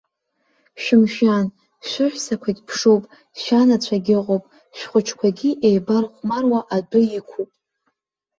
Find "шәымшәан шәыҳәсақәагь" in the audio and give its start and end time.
0.81-2.61